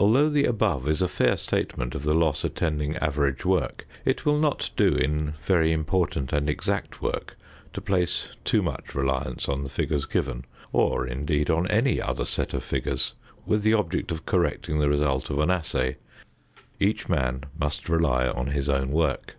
Although 0.00 0.30
the 0.30 0.46
above 0.46 0.88
is 0.88 1.00
a 1.00 1.06
fair 1.06 1.36
statement 1.36 1.94
of 1.94 2.02
the 2.02 2.12
loss 2.12 2.42
attending 2.42 2.96
average 2.96 3.44
work, 3.44 3.86
it 4.04 4.26
will 4.26 4.36
not 4.36 4.70
do 4.76 4.88
in 4.96 5.34
very 5.44 5.70
important 5.70 6.32
and 6.32 6.50
exact 6.50 7.00
work 7.00 7.36
to 7.72 7.80
place 7.80 8.30
too 8.42 8.62
much 8.62 8.96
reliance 8.96 9.48
on 9.48 9.62
the 9.62 9.68
figures 9.70 10.06
given, 10.06 10.44
or, 10.72 11.06
indeed, 11.06 11.50
on 11.50 11.68
any 11.68 12.02
other 12.02 12.24
set 12.24 12.52
of 12.52 12.64
figures, 12.64 13.14
with 13.46 13.62
the 13.62 13.74
object 13.74 14.10
of 14.10 14.26
correcting 14.26 14.80
the 14.80 14.88
result 14.90 15.30
of 15.30 15.38
an 15.38 15.52
assay. 15.52 15.98
Each 16.80 17.08
man 17.08 17.44
must 17.56 17.88
rely 17.88 18.26
on 18.26 18.48
his 18.48 18.68
own 18.68 18.90
work. 18.90 19.36